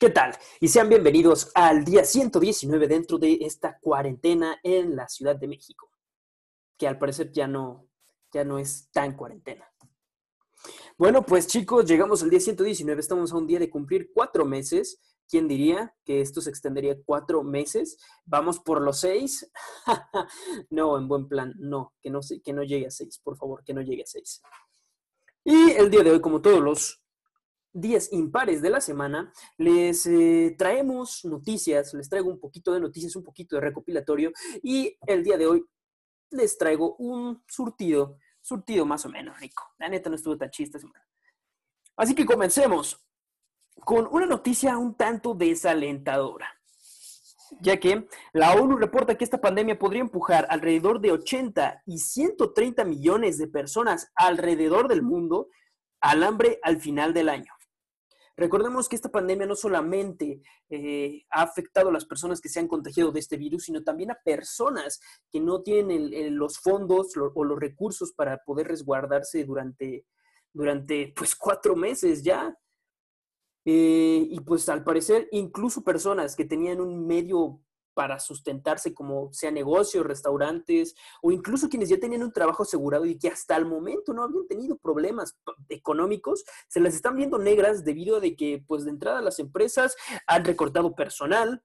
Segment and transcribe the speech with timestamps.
[0.00, 0.32] ¿Qué tal?
[0.60, 5.90] Y sean bienvenidos al día 119 dentro de esta cuarentena en la Ciudad de México,
[6.76, 7.88] que al parecer ya no,
[8.32, 9.68] ya no es tan cuarentena.
[10.96, 15.00] Bueno, pues chicos, llegamos al día 119, estamos a un día de cumplir cuatro meses.
[15.28, 17.98] ¿Quién diría que esto se extendería cuatro meses?
[18.24, 19.50] Vamos por los seis.
[20.70, 23.74] no, en buen plan, no, que no, que no llegue a seis, por favor, que
[23.74, 24.42] no llegue a seis.
[25.42, 27.02] Y el día de hoy, como todos los
[27.72, 33.14] días impares de la semana, les eh, traemos noticias, les traigo un poquito de noticias,
[33.16, 34.32] un poquito de recopilatorio
[34.62, 35.64] y el día de hoy
[36.30, 39.62] les traigo un surtido, surtido más o menos rico.
[39.78, 41.06] La neta no estuvo tan chiste semana.
[41.96, 43.04] Así que comencemos
[43.84, 46.58] con una noticia un tanto desalentadora
[47.60, 52.84] ya que la ONU reporta que esta pandemia podría empujar alrededor de 80 y 130
[52.84, 55.48] millones de personas alrededor del mundo
[56.00, 57.52] al hambre al final del año.
[58.38, 62.68] Recordemos que esta pandemia no solamente eh, ha afectado a las personas que se han
[62.68, 67.58] contagiado de este virus, sino también a personas que no tienen los fondos o los
[67.58, 70.06] recursos para poder resguardarse durante,
[70.52, 72.56] durante pues cuatro meses ya.
[73.64, 77.60] Eh, y pues al parecer incluso personas que tenían un medio
[77.98, 83.18] para sustentarse, como sea negocios, restaurantes, o incluso quienes ya tenían un trabajo asegurado y
[83.18, 85.36] que hasta el momento no habían tenido problemas
[85.68, 89.96] económicos, se las están viendo negras debido a de que, pues de entrada, las empresas
[90.28, 91.64] han recortado personal,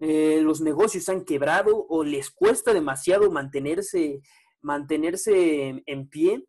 [0.00, 4.20] eh, los negocios han quebrado o les cuesta demasiado mantenerse,
[4.60, 6.44] mantenerse en pie.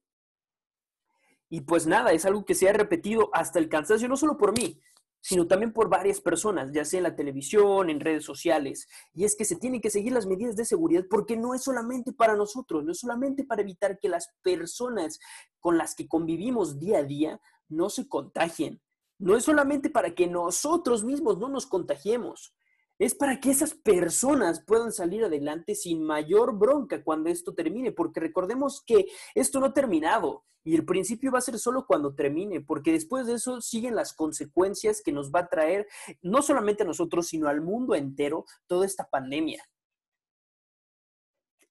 [1.52, 4.58] Y pues nada, es algo que se ha repetido hasta el cansancio, no solo por
[4.58, 4.82] mí,
[5.22, 8.88] sino también por varias personas, ya sea en la televisión, en redes sociales.
[9.14, 12.14] Y es que se tienen que seguir las medidas de seguridad porque no es solamente
[12.14, 15.20] para nosotros, no es solamente para evitar que las personas
[15.60, 18.82] con las que convivimos día a día no se contagien.
[19.18, 22.56] No es solamente para que nosotros mismos no nos contagiemos,
[23.00, 28.20] es para que esas personas puedan salir adelante sin mayor bronca cuando esto termine, porque
[28.20, 32.60] recordemos que esto no ha terminado y el principio va a ser solo cuando termine,
[32.60, 35.88] porque después de eso siguen las consecuencias que nos va a traer
[36.22, 39.64] no solamente a nosotros, sino al mundo entero toda esta pandemia.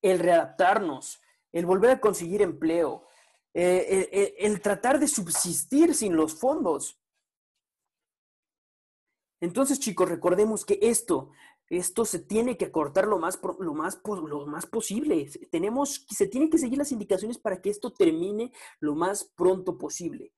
[0.00, 1.20] El readaptarnos,
[1.52, 3.06] el volver a conseguir empleo,
[3.52, 4.08] eh,
[4.38, 6.98] el, el tratar de subsistir sin los fondos.
[9.40, 11.30] Entonces, chicos, recordemos que esto,
[11.68, 15.30] esto se tiene que acortar lo más, lo más, lo más posible.
[15.50, 20.32] Tenemos, se tienen que seguir las indicaciones para que esto termine lo más pronto posible.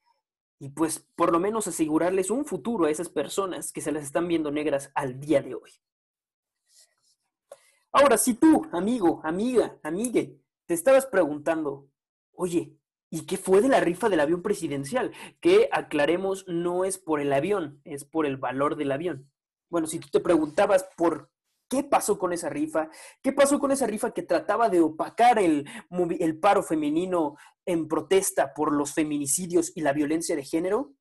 [0.58, 4.28] Y pues, por lo menos asegurarles un futuro a esas personas que se las están
[4.28, 5.70] viendo negras al día de hoy.
[7.92, 11.88] Ahora, si tú, amigo, amiga, amigue, te estabas preguntando,
[12.34, 12.76] oye,
[13.10, 15.12] ¿Y qué fue de la rifa del avión presidencial?
[15.40, 19.30] Que aclaremos, no es por el avión, es por el valor del avión.
[19.68, 21.30] Bueno, si tú te preguntabas por
[21.68, 22.88] qué pasó con esa rifa,
[23.20, 25.66] qué pasó con esa rifa que trataba de opacar el,
[26.40, 30.92] paro femenino en protesta por los feminicidios y la violencia de género,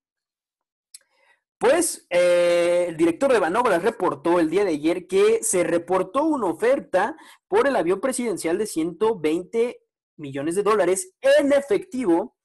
[1.60, 6.48] pues eh, el director de Banobras reportó el día de ayer que se reportó una
[6.48, 9.89] oferta por el avión presidencial de 120
[10.20, 12.38] millones de dólares en efectivo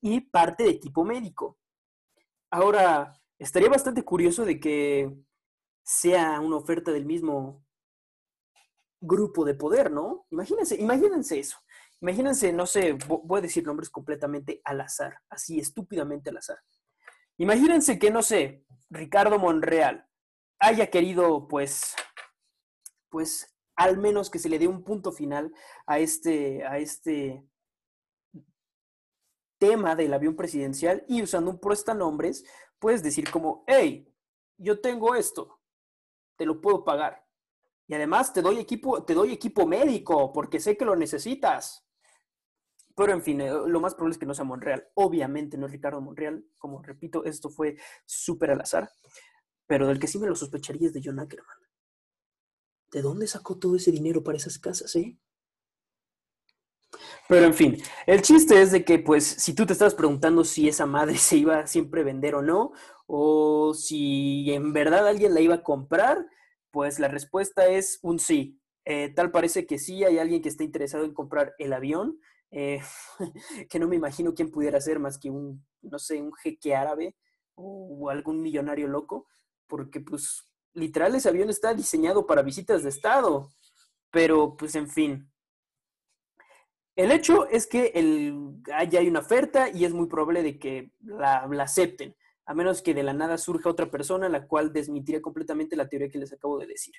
[0.00, 1.58] y parte de equipo médico.
[2.50, 5.10] Ahora, estaría bastante curioso de que
[5.82, 7.64] sea una oferta del mismo
[9.00, 10.26] grupo de poder, ¿no?
[10.30, 11.58] Imagínense, imagínense eso.
[12.00, 16.58] Imagínense, no sé, voy a decir nombres completamente al azar, así estúpidamente al azar.
[17.36, 20.06] Imagínense que, no sé, Ricardo Monreal
[20.58, 21.94] haya querido, pues,
[23.10, 25.54] pues, al menos que se le dé un punto final
[25.86, 27.42] a este, a este
[29.58, 32.44] tema del avión presidencial y usando un nombres,
[32.78, 34.06] puedes decir como, hey,
[34.58, 35.62] yo tengo esto,
[36.36, 37.26] te lo puedo pagar.
[37.88, 41.86] Y además te doy equipo, te doy equipo médico porque sé que lo necesitas.
[42.94, 44.88] Pero en fin, eh, lo más probable es que no sea Monreal.
[44.92, 46.44] Obviamente no es Ricardo Monreal.
[46.58, 48.90] Como repito, esto fue súper al azar.
[49.66, 51.59] Pero del que sí me lo sospecharía es de John Ackerman.
[52.92, 55.16] ¿De dónde sacó todo ese dinero para esas casas, eh?
[57.28, 60.68] Pero en fin, el chiste es de que, pues, si tú te estabas preguntando si
[60.68, 62.72] esa madre se iba a vender o no,
[63.06, 66.26] o si en verdad alguien la iba a comprar,
[66.70, 68.60] pues la respuesta es un sí.
[68.84, 72.18] Eh, tal parece que sí, hay alguien que está interesado en comprar el avión,
[72.50, 72.80] eh,
[73.70, 77.14] que no me imagino quién pudiera ser más que un, no sé, un jeque árabe
[77.54, 79.26] o algún millonario loco,
[79.66, 83.50] porque pues literal ese avión está diseñado para visitas de Estado.
[84.10, 85.30] Pero, pues, en fin.
[86.96, 90.90] El hecho es que el, ya hay una oferta y es muy probable de que
[91.00, 92.14] la, acepten.
[92.44, 96.10] a menos que de la nada surja otra persona, la cual desmitiría completamente la teoría
[96.10, 96.94] que les acabo de decir.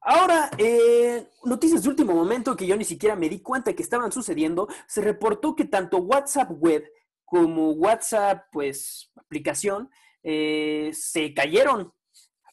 [0.00, 4.10] Ahora, eh, noticias de último momento que yo ni siquiera me di cuenta que estaban
[4.10, 6.90] sucediendo, se reportó que tanto WhatsApp Web
[7.24, 9.88] como WhatsApp, pues, aplicación,
[10.22, 11.92] eh, se cayeron,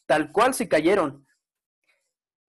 [0.06, 1.26] tal cual se cayeron.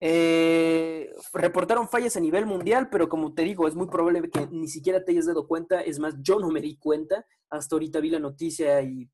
[0.03, 4.67] Eh, reportaron fallas a nivel mundial, pero como te digo, es muy probable que ni
[4.67, 5.81] siquiera te hayas dado cuenta.
[5.81, 7.25] Es más, yo no me di cuenta.
[7.49, 9.09] Hasta ahorita vi la noticia y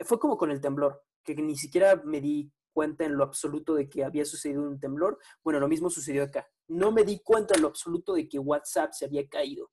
[0.00, 3.88] fue como con el temblor, que ni siquiera me di cuenta en lo absoluto de
[3.88, 5.18] que había sucedido un temblor.
[5.42, 6.46] Bueno, lo mismo sucedió acá.
[6.68, 9.70] No me di cuenta en lo absoluto de que WhatsApp se había caído.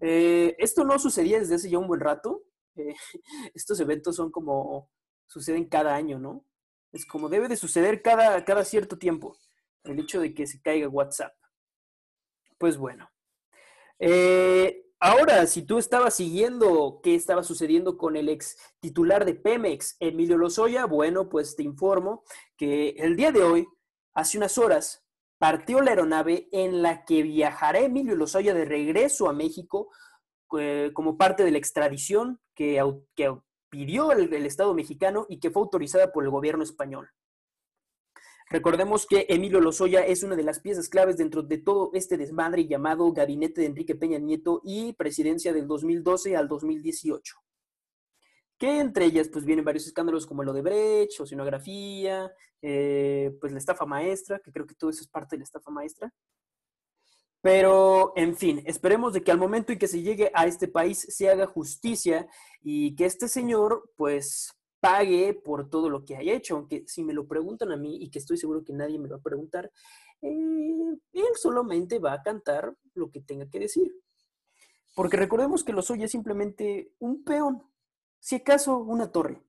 [0.00, 2.44] Eh, esto no sucedía desde hace ya un buen rato.
[2.78, 2.94] Eh,
[3.54, 4.90] estos eventos son como
[5.26, 6.44] suceden cada año, ¿no?
[6.92, 9.36] Es como debe de suceder cada, cada cierto tiempo
[9.84, 11.34] el hecho de que se caiga WhatsApp.
[12.58, 13.10] Pues bueno.
[13.98, 19.96] Eh, ahora, si tú estabas siguiendo qué estaba sucediendo con el ex titular de Pemex,
[20.00, 22.24] Emilio Lozoya, bueno, pues te informo
[22.56, 23.66] que el día de hoy,
[24.14, 25.04] hace unas horas,
[25.38, 29.90] partió la aeronave en la que viajará Emilio Lozoya de regreso a México
[30.58, 33.38] eh, como parte de la extradición que,
[33.70, 37.10] pidió el Estado mexicano y que fue autorizada por el gobierno español.
[38.50, 42.66] Recordemos que Emilio Lozoya es una de las piezas claves dentro de todo este desmadre
[42.66, 47.36] llamado Gabinete de Enrique Peña Nieto y presidencia del 2012 al 2018.
[48.56, 52.32] Que entre ellas pues vienen varios escándalos como el Odebrecht, oceanografía,
[52.62, 55.70] eh, pues la estafa maestra, que creo que todo eso es parte de la estafa
[55.70, 56.10] maestra.
[57.50, 60.98] Pero, en fin, esperemos de que al momento en que se llegue a este país
[61.08, 62.28] se haga justicia
[62.60, 67.14] y que este señor, pues, pague por todo lo que haya hecho, aunque si me
[67.14, 69.72] lo preguntan a mí y que estoy seguro que nadie me va a preguntar,
[70.20, 73.94] eh, él solamente va a cantar lo que tenga que decir.
[74.94, 77.62] Porque recordemos que los es simplemente un peón,
[78.20, 79.42] si acaso una torre,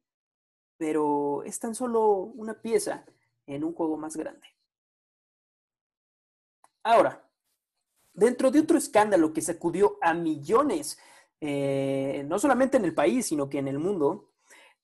[0.78, 3.06] pero es tan solo una pieza
[3.46, 4.48] en un juego más grande.
[6.82, 7.29] Ahora,
[8.20, 11.00] dentro de otro escándalo que sacudió a millones,
[11.42, 14.30] eh, no solamente en el país, sino que en el mundo,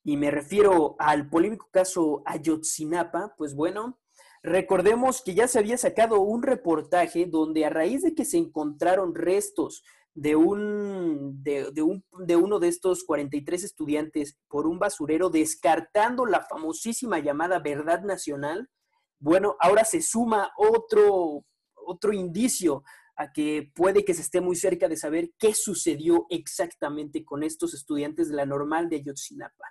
[0.02, 3.98] y me refiero al polémico caso Ayotzinapa, pues bueno,
[4.42, 9.14] recordemos que ya se había sacado un reportaje donde a raíz de que se encontraron
[9.14, 9.82] restos
[10.14, 16.40] de, un, de, un, de uno de estos 43 estudiantes por un basurero, descartando la
[16.40, 18.70] famosísima llamada verdad nacional,
[19.18, 21.44] bueno, ahora se suma otro,
[21.74, 22.82] otro indicio
[23.16, 27.74] a que puede que se esté muy cerca de saber qué sucedió exactamente con estos
[27.74, 29.64] estudiantes de la normal de Ayotzinapa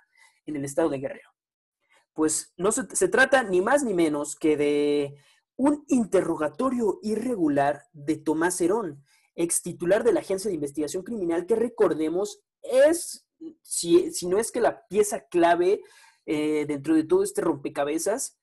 [0.46, 1.30] en el estado de Guerrero.
[2.12, 5.14] Pues no se, trata ni más ni menos que de
[5.56, 9.04] un interrogatorio irregular de Tomás Herón,
[9.34, 13.26] ex titular de la Agencia de Investigación Criminal, que recordemos es,
[13.62, 15.82] si, no es que la pieza clave
[16.24, 18.38] eh, dentro de todo este rompecabezas,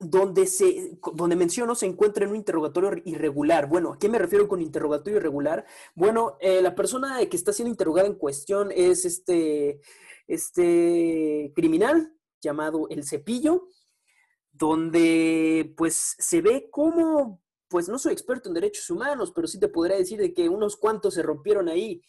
[0.00, 3.68] donde, se, donde menciono se encuentra en un interrogatorio irregular.
[3.68, 5.66] Bueno, ¿a qué me refiero con interrogatorio irregular?
[5.94, 9.80] Bueno, eh, la persona que está siendo interrogada en cuestión es este,
[10.26, 13.68] este criminal llamado El Cepillo,
[14.50, 19.68] donde pues se ve como, pues no soy experto en derechos humanos, pero sí te
[19.68, 22.00] podría decir de que unos cuantos se rompieron ahí.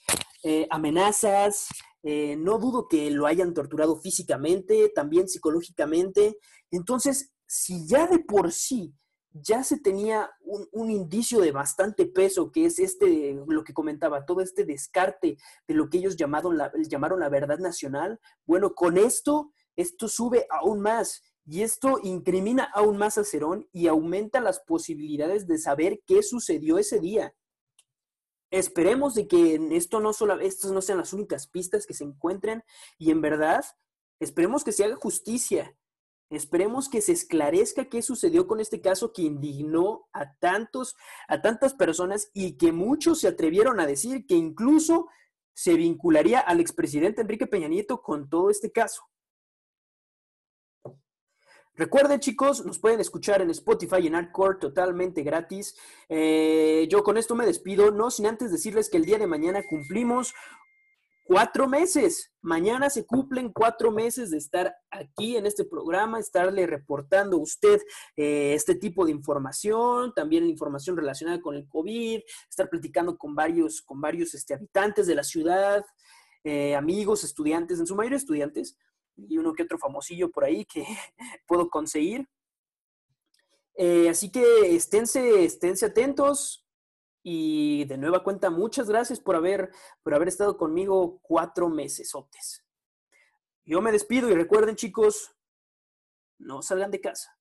[0.44, 1.68] Eh, amenazas,
[2.04, 6.38] eh, no dudo que lo hayan torturado físicamente, también psicológicamente.
[6.72, 8.96] Entonces, si ya de por sí
[9.34, 10.32] ya se tenía
[10.72, 15.74] un, indicio de bastante peso, que es este, lo que comentaba, todo este descarte de
[15.74, 20.80] lo que ellos llamaron la, llamaron la verdad nacional, bueno, con esto, esto sube aún
[20.80, 21.22] más.
[21.46, 26.78] Y esto incrimina aún más a Cerón y aumenta las posibilidades de saber qué sucedió
[26.78, 27.36] ese día.
[28.50, 32.64] Esperemos de que esto no solo, estas no sean las únicas pistas que se encuentren
[32.98, 33.66] y en verdad
[34.20, 35.76] esperemos que se haga justicia
[36.32, 40.96] Esperemos que se esclarezca qué sucedió con este caso que indignó a tantos,
[41.28, 45.10] a tantas personas y que muchos se atrevieron a decir que incluso
[45.54, 49.04] se vincularía al expresidente Enrique Peña Nieto con todo este caso.
[51.74, 55.76] Recuerden, chicos, nos pueden escuchar en Spotify y en Artcore totalmente gratis.
[56.08, 59.62] Eh, yo con esto me despido, no sin antes decirles que el día de mañana
[59.70, 60.34] cumplimos
[61.26, 62.32] cuatro meses.
[62.42, 67.82] Mañana se cumplen cuatro meses de estar aquí en este programa, estarle reportando a usted
[68.16, 73.82] eh, este tipo de información, también información relacionada con el COVID, estar platicando con varios,
[73.82, 75.86] con varios este, habitantes de la ciudad,
[76.44, 78.78] eh, amigos, estudiantes, en su mayoría estudiantes,
[79.16, 80.86] y uno que otro famosillo por ahí que
[81.48, 82.28] puedo conseguir.
[83.76, 86.61] Eh, así que esténse, esténse atentos,
[87.24, 89.72] Y de nueva cuenta, muchas gracias por haber,
[90.04, 92.12] por haber estado conmigo cuatro meses.
[93.64, 95.36] Yo me despido y recuerden chicos,
[96.40, 97.38] no salgan de casa.